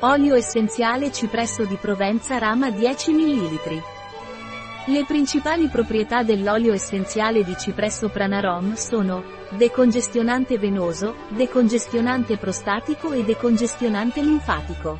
Olio 0.00 0.34
essenziale 0.34 1.10
cipresso 1.10 1.64
di 1.64 1.76
Provenza 1.76 2.36
rama 2.36 2.70
10 2.70 3.12
ml. 3.12 3.82
Le 4.88 5.04
principali 5.06 5.68
proprietà 5.68 6.22
dell'olio 6.22 6.74
essenziale 6.74 7.42
di 7.42 7.56
cipresso 7.58 8.10
Pranarom 8.10 8.74
sono 8.74 9.24
decongestionante 9.56 10.58
venoso, 10.58 11.14
decongestionante 11.28 12.36
prostatico 12.36 13.12
e 13.12 13.24
decongestionante 13.24 14.20
linfatico. 14.20 14.98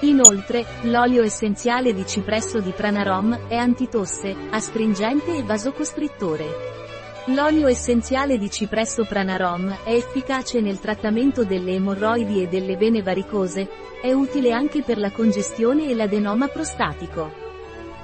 Inoltre, 0.00 0.66
l'olio 0.82 1.22
essenziale 1.22 1.94
di 1.94 2.04
cipresso 2.04 2.58
di 2.58 2.72
Pranarom 2.72 3.46
è 3.46 3.54
antitosse, 3.54 4.34
astringente 4.50 5.36
e 5.36 5.44
vasocostrittore. 5.44 6.95
L'olio 7.30 7.66
essenziale 7.66 8.38
di 8.38 8.48
cipresso 8.48 9.04
Pranarom 9.04 9.78
è 9.82 9.90
efficace 9.90 10.60
nel 10.60 10.78
trattamento 10.78 11.44
delle 11.44 11.72
emorroidi 11.72 12.40
e 12.40 12.46
delle 12.46 12.76
vene 12.76 13.02
varicose, 13.02 13.68
è 14.00 14.12
utile 14.12 14.52
anche 14.52 14.82
per 14.82 14.96
la 14.96 15.10
congestione 15.10 15.88
e 15.88 15.94
l'adenoma 15.96 16.46
prostatico. 16.46 17.32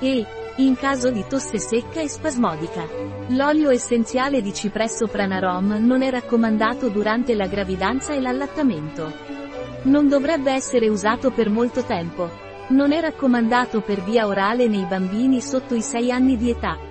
E, 0.00 0.26
in 0.56 0.74
caso 0.74 1.10
di 1.10 1.24
tosse 1.28 1.60
secca 1.60 2.00
e 2.00 2.08
spasmodica. 2.08 2.84
L'olio 3.28 3.70
essenziale 3.70 4.42
di 4.42 4.52
cipresso 4.52 5.06
Pranarom 5.06 5.76
non 5.78 6.02
è 6.02 6.10
raccomandato 6.10 6.88
durante 6.88 7.36
la 7.36 7.46
gravidanza 7.46 8.14
e 8.14 8.20
l'allattamento. 8.20 9.12
Non 9.82 10.08
dovrebbe 10.08 10.50
essere 10.50 10.88
usato 10.88 11.30
per 11.30 11.48
molto 11.48 11.84
tempo. 11.84 12.28
Non 12.70 12.90
è 12.90 13.00
raccomandato 13.00 13.82
per 13.82 14.02
via 14.02 14.26
orale 14.26 14.66
nei 14.66 14.84
bambini 14.84 15.40
sotto 15.40 15.76
i 15.76 15.82
6 15.82 16.10
anni 16.10 16.36
di 16.36 16.50
età. 16.50 16.90